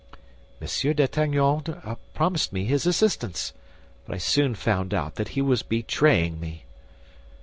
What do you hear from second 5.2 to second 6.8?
he was betraying me."